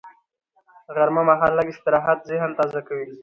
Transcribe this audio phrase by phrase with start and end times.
[0.95, 3.09] غرمه مهال لږ استراحت ذهن تازه کوي